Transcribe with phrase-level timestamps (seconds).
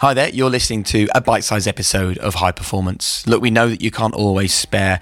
[0.00, 3.26] Hi there, you're listening to a bite sized episode of High Performance.
[3.26, 4.98] Look, we know that you can't always spare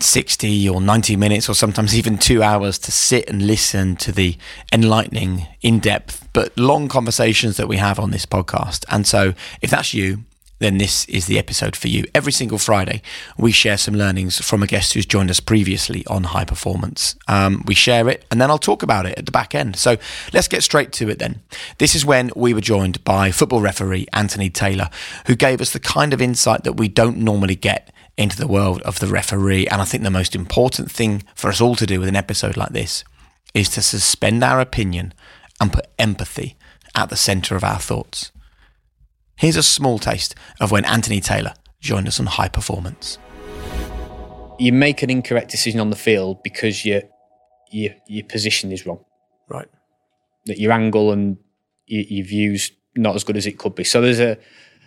[0.00, 4.36] 60 or 90 minutes or sometimes even two hours to sit and listen to the
[4.72, 8.84] enlightening, in depth, but long conversations that we have on this podcast.
[8.88, 10.24] And so, if that's you,
[10.62, 12.04] then this is the episode for you.
[12.14, 13.02] Every single Friday,
[13.36, 17.16] we share some learnings from a guest who's joined us previously on high performance.
[17.28, 19.76] Um, we share it, and then I'll talk about it at the back end.
[19.76, 19.96] So
[20.32, 21.42] let's get straight to it then.
[21.78, 24.90] This is when we were joined by football referee Anthony Taylor,
[25.26, 28.82] who gave us the kind of insight that we don't normally get into the world
[28.82, 29.66] of the referee.
[29.68, 32.56] And I think the most important thing for us all to do with an episode
[32.56, 33.04] like this
[33.54, 35.14] is to suspend our opinion
[35.60, 36.56] and put empathy
[36.94, 38.32] at the centre of our thoughts.
[39.42, 43.18] Here's a small taste of when Anthony Taylor joined us on High Performance.
[44.60, 47.02] You make an incorrect decision on the field because your
[47.72, 49.04] your your position is wrong.
[49.48, 49.66] Right.
[50.46, 51.38] That your angle and
[51.86, 53.82] your, your view's not as good as it could be.
[53.82, 54.38] So there's a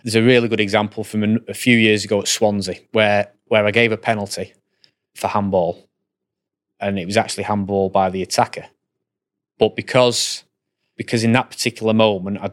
[0.02, 3.66] there's a really good example from a, a few years ago at Swansea where where
[3.66, 4.54] I gave a penalty
[5.14, 5.86] for handball,
[6.80, 8.64] and it was actually handball by the attacker,
[9.58, 10.44] but because
[10.96, 12.52] because in that particular moment I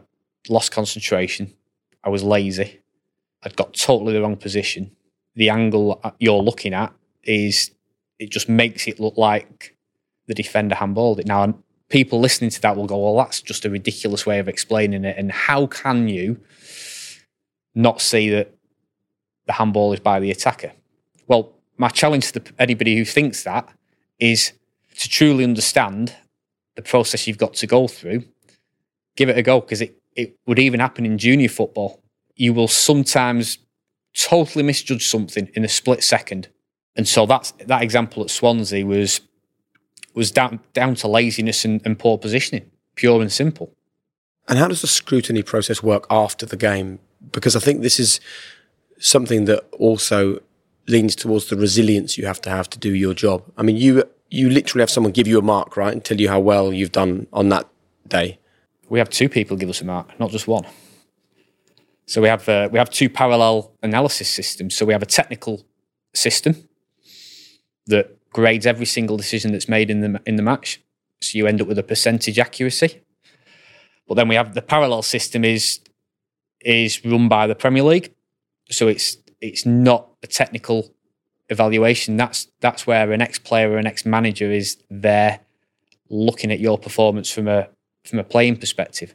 [0.50, 1.54] lost concentration
[2.04, 2.80] I was lazy.
[3.42, 4.94] I'd got totally the wrong position.
[5.34, 7.70] The angle you're looking at is
[8.18, 9.76] it just makes it look like
[10.26, 11.26] the defender handballed it.
[11.26, 15.04] Now, people listening to that will go, "Well, that's just a ridiculous way of explaining
[15.04, 16.40] it." And how can you
[17.74, 18.54] not see that
[19.46, 20.72] the handball is by the attacker?
[21.26, 23.68] Well, my challenge to the, anybody who thinks that
[24.18, 24.52] is
[24.98, 26.14] to truly understand
[26.76, 28.24] the process you've got to go through.
[29.16, 32.02] Give it a go because it it would even happen in junior football.
[32.36, 33.58] You will sometimes
[34.16, 36.48] totally misjudge something in a split second.
[36.96, 39.20] And so that's that example at Swansea was
[40.14, 43.74] was down down to laziness and, and poor positioning, pure and simple.
[44.48, 47.00] And how does the scrutiny process work after the game?
[47.32, 48.20] Because I think this is
[48.98, 50.40] something that also
[50.86, 53.42] leans towards the resilience you have to have to do your job.
[53.56, 56.28] I mean, you you literally have someone give you a mark, right, and tell you
[56.28, 57.68] how well you've done on that
[58.06, 58.38] day
[58.88, 60.66] we have two people give us a mark, not just one.
[62.06, 64.74] So we have uh, we have two parallel analysis systems.
[64.74, 65.64] So we have a technical
[66.14, 66.68] system
[67.86, 70.82] that grades every single decision that's made in the in the match.
[71.22, 73.00] So you end up with a percentage accuracy.
[74.06, 75.80] But then we have the parallel system is
[76.60, 78.12] is run by the Premier League.
[78.70, 80.94] So it's it's not a technical
[81.48, 82.16] evaluation.
[82.16, 85.40] That's that's where an ex player or an ex manager is there
[86.10, 87.68] looking at your performance from a
[88.04, 89.14] from a playing perspective.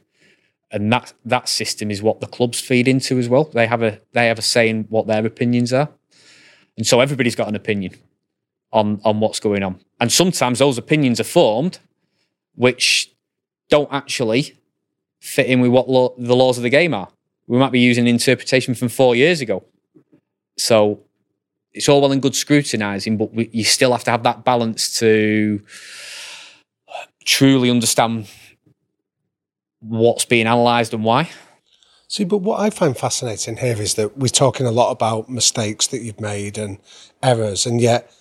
[0.70, 3.44] And that that system is what the clubs feed into as well.
[3.44, 5.88] They have a they have a say in what their opinions are.
[6.76, 7.94] And so everybody's got an opinion
[8.72, 9.80] on on what's going on.
[10.00, 11.80] And sometimes those opinions are formed
[12.54, 13.12] which
[13.68, 14.56] don't actually
[15.20, 17.08] fit in with what law, the laws of the game are.
[17.46, 19.64] We might be using interpretation from four years ago.
[20.56, 21.00] So
[21.72, 24.98] it's all well and good scrutinising, but we, you still have to have that balance
[24.98, 25.62] to
[27.24, 28.28] truly understand
[29.80, 31.30] what's being analysed and why.
[32.08, 35.86] See, but what I find fascinating here is that we're talking a lot about mistakes
[35.88, 36.78] that you've made and
[37.22, 38.12] errors, and yet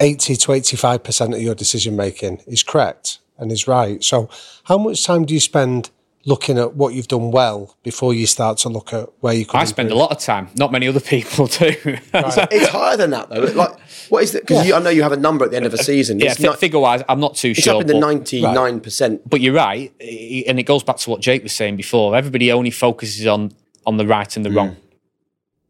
[0.00, 4.04] 80 to 85% of your decision making is correct and is right.
[4.04, 4.28] So,
[4.64, 5.90] how much time do you spend
[6.26, 9.56] looking at what you've done well before you start to look at where you could.
[9.56, 10.48] I spend a lot of time.
[10.54, 11.74] Not many other people do.
[11.84, 12.04] Right.
[12.12, 13.40] it's higher than that though.
[13.40, 13.78] Like,
[14.10, 14.46] what is it?
[14.46, 14.76] Because yeah.
[14.76, 16.20] I know you have a number at the end of a season.
[16.20, 17.74] Yeah, f- figure wise, I'm not too it's sure.
[17.74, 19.28] It's up in the ninety nine percent.
[19.28, 22.16] But you're right, and it goes back to what Jake was saying before.
[22.16, 23.52] Everybody only focuses on
[23.86, 24.56] on the right and the mm.
[24.56, 24.76] wrong.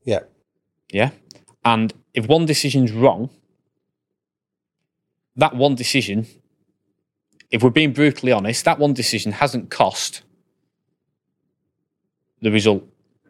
[0.05, 0.21] Yeah.
[0.93, 1.11] Yeah.
[1.65, 3.31] And if one decision's wrong,
[5.37, 6.27] that one decision,
[7.51, 10.23] if we're being brutally honest, that one decision hasn't cost
[12.41, 12.85] the result.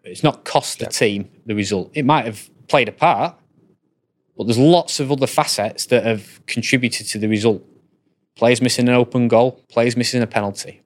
[0.05, 1.91] It's not cost the team the result.
[1.95, 3.35] It might have played a part,
[4.37, 7.63] but there's lots of other facets that have contributed to the result.
[8.37, 10.83] Players missing an open goal, players missing a penalty,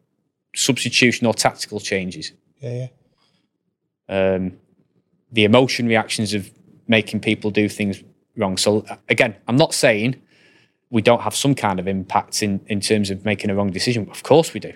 [0.57, 2.33] substitution or tactical changes.
[2.61, 2.89] Yeah,
[4.09, 4.35] yeah.
[4.35, 4.59] Um,
[5.31, 6.51] the emotion reactions of
[6.89, 8.03] making people do things
[8.37, 8.57] wrong.
[8.57, 10.21] So again, I'm not saying
[10.91, 14.09] we don't have some kind of impact in, in terms of making a wrong decision.
[14.11, 14.73] Of course we do.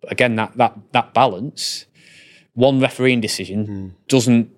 [0.00, 1.86] But again, that that that balance
[2.54, 4.08] one refereeing decision mm.
[4.08, 4.50] doesn't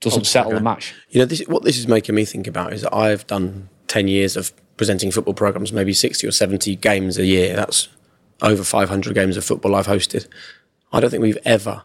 [0.00, 0.94] doesn't settle the match.
[1.10, 4.08] You know, this, what this is making me think about is that I've done ten
[4.08, 7.54] years of presenting football programs, maybe sixty or seventy games a year.
[7.54, 7.88] That's
[8.40, 10.26] over five hundred games of football I've hosted.
[10.92, 11.82] I don't think we've ever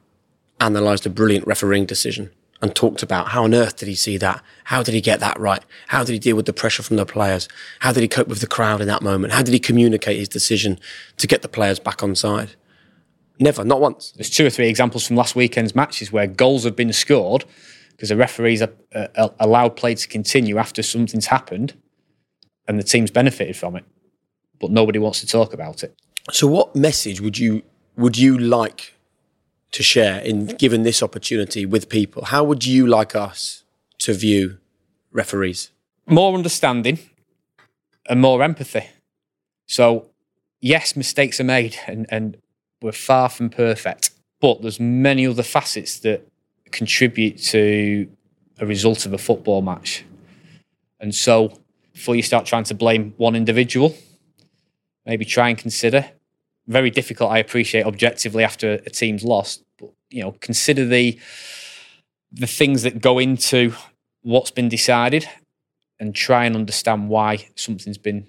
[0.61, 2.31] analysed a brilliant refereeing decision
[2.61, 4.41] and talked about how on earth did he see that?
[4.63, 5.61] How did he get that right?
[5.87, 7.49] How did he deal with the pressure from the players?
[7.79, 9.33] How did he cope with the crowd in that moment?
[9.33, 10.79] How did he communicate his decision
[11.17, 12.55] to get the players back on side?
[13.39, 14.11] Never, not once.
[14.11, 17.45] There's two or three examples from last weekend's matches where goals have been scored
[17.91, 21.73] because the referees are, uh, allowed play to continue after something's happened
[22.67, 23.85] and the team's benefited from it,
[24.59, 25.95] but nobody wants to talk about it.
[26.31, 27.63] So, what message would you
[27.97, 28.95] would you like
[29.71, 32.25] to share in given this opportunity with people?
[32.25, 33.63] How would you like us
[33.99, 34.57] to view
[35.11, 35.71] referees?
[36.07, 36.99] More understanding
[38.07, 38.87] and more empathy.
[39.67, 40.11] So,
[40.59, 42.37] yes, mistakes are made, and, and
[42.81, 44.11] we're far from perfect,
[44.41, 46.27] but there's many other facets that
[46.71, 48.09] contribute to
[48.59, 50.03] a result of a football match.
[50.99, 51.59] And so,
[51.93, 53.95] before you start trying to blame one individual,
[55.05, 56.11] maybe try and consider.
[56.67, 61.19] Very difficult, I appreciate, objectively after a team's lost, but you know, consider the
[62.31, 63.73] the things that go into
[64.23, 65.27] what's been decided
[65.99, 68.27] and try and understand why something's been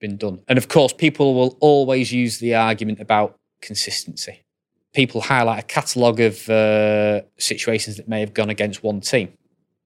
[0.00, 0.40] been done.
[0.48, 4.44] And of course, people will always use the argument about consistency.
[4.92, 9.32] People highlight a catalogue of uh, situations that may have gone against one team.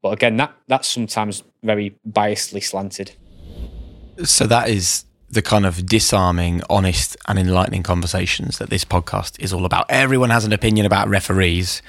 [0.02, 3.12] But again, that that's sometimes very biasedly slanted.
[4.24, 9.52] So that is the kind of disarming, honest, and enlightening conversations that this podcast is
[9.52, 9.86] all about.
[9.88, 11.82] Everyone has an opinion about referees,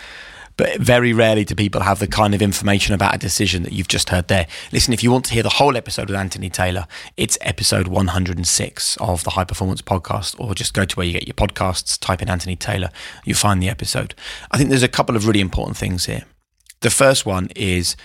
[0.60, 3.88] but very rarely do people have the kind of information about a decision that you've
[3.88, 4.46] just heard there.
[4.74, 6.86] Listen, if you want to hear the whole episode with Anthony Taylor,
[7.16, 11.26] it's episode 106 of the High Performance Podcast, or just go to where you get
[11.26, 12.90] your podcasts, type in Anthony Taylor,
[13.24, 14.14] you'll find the episode.
[14.52, 16.26] I think there's a couple of really important things here.
[16.82, 17.96] The first one is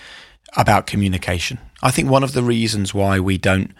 [0.55, 1.59] about communication.
[1.83, 3.73] I think one of the reasons why we don't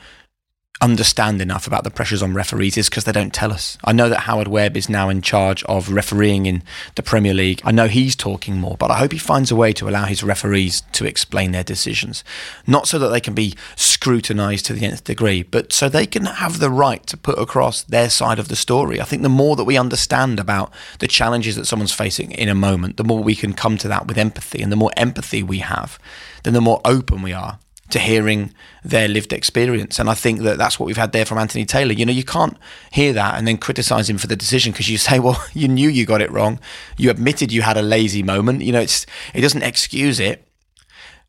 [0.82, 3.78] understand enough about the pressures on referees is because they don't tell us.
[3.84, 6.64] I know that Howard Webb is now in charge of refereeing in
[6.96, 7.62] the Premier League.
[7.64, 10.22] I know he's talking more, but I hope he finds a way to allow his
[10.22, 12.24] referees to explain their decisions.
[12.68, 16.26] Not so that they can be scrutinised to the nth degree, but so they can
[16.26, 19.00] have the right to put across their side of the story.
[19.00, 22.56] I think the more that we understand about the challenges that someone's facing in a
[22.56, 24.62] moment, the more we can come to that with empathy.
[24.62, 25.98] And the more empathy we have,
[26.44, 27.60] then the more open we are
[27.90, 28.54] to hearing
[28.84, 30.00] their lived experience.
[30.00, 31.94] And I think that that's what we've had there from Anthony Taylor.
[31.94, 32.58] You know, you can't
[32.92, 35.90] hear that and then criticize him for the decision because you say, well, you knew
[35.90, 36.60] you got it wrong.
[36.98, 38.62] You admitted you had a lazy moment.
[38.62, 40.42] You know, it's it doesn't excuse it.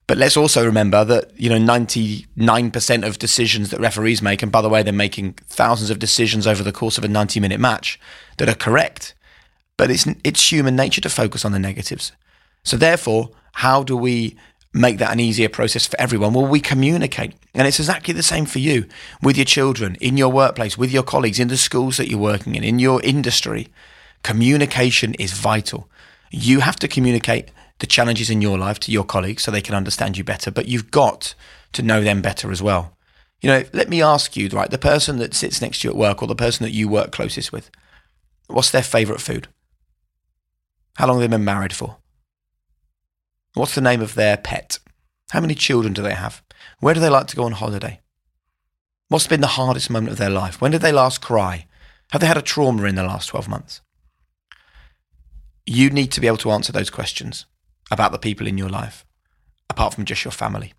[0.07, 4.63] But let's also remember that, you know, 99% of decisions that referees make, and by
[4.63, 7.99] the way, they're making thousands of decisions over the course of a 90 minute match
[8.39, 9.15] that are correct.
[9.77, 12.13] But it's, it's human nature to focus on the negatives.
[12.63, 14.37] So therefore, how do we
[14.77, 16.33] make that an easier process for everyone?
[16.33, 17.35] Well, we communicate.
[17.55, 18.87] And it's exactly the same for you
[19.23, 22.55] with your children, in your workplace, with your colleagues, in the schools that you're working
[22.55, 23.69] in, in your industry.
[24.23, 25.89] Communication is vital.
[26.31, 29.75] You have to communicate the challenges in your life to your colleagues so they can
[29.75, 31.35] understand you better, but you've got
[31.73, 32.97] to know them better as well.
[33.41, 35.99] You know, let me ask you, right, the person that sits next to you at
[35.99, 37.71] work or the person that you work closest with,
[38.47, 39.49] what's their favorite food?
[40.97, 41.99] How long have they been married for?
[43.57, 44.79] What's the name of their pet?
[45.31, 46.43] How many children do they have?
[46.81, 48.03] Where do they like to go on holiday?
[49.09, 50.61] What's been the hardest moment of their life?
[50.61, 51.67] When did they last cry?
[52.11, 53.81] Have they had a trauma in the last 12 months?
[55.65, 57.47] You need to be able to answer those questions
[57.91, 59.07] about the people in your life,
[59.71, 60.75] apart from just your family.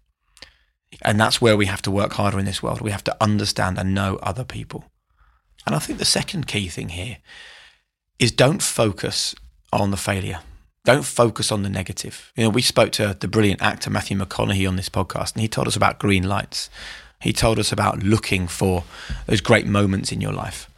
[1.02, 2.82] And that's where we have to work harder in this world.
[2.82, 4.86] We have to understand and know other people.
[5.66, 7.18] And I think the second key thing here
[8.20, 9.34] is don't focus
[9.74, 10.42] on the failure.
[10.88, 12.32] Don't focus on the negative.
[12.38, 15.50] You know, we spoke to the brilliant actor Matthew McConaughey on this podcast, and he
[15.50, 16.70] told us about green lights.
[17.20, 18.86] He told us about looking for
[19.26, 20.70] those great moments in your life.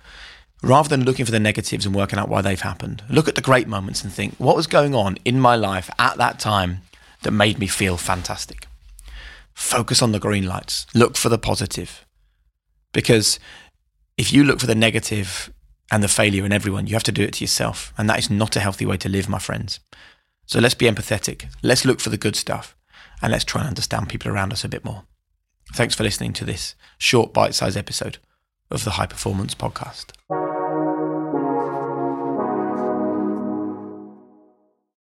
[0.63, 3.41] Rather than looking for the negatives and working out why they've happened, look at the
[3.41, 6.81] great moments and think, what was going on in my life at that time
[7.21, 8.65] that made me feel fantastic?
[9.53, 10.87] Focus on the green lights.
[10.95, 12.03] Look for the positive.
[12.93, 13.39] Because
[14.17, 15.53] if you look for the negative
[15.91, 16.87] and the failure in everyone.
[16.87, 17.93] You have to do it to yourself.
[17.97, 19.79] And that is not a healthy way to live, my friends.
[20.45, 21.53] So let's be empathetic.
[21.61, 22.75] Let's look for the good stuff.
[23.21, 25.03] And let's try and understand people around us a bit more.
[25.73, 28.17] Thanks for listening to this short, bite sized episode
[28.71, 30.13] of the High Performance Podcast.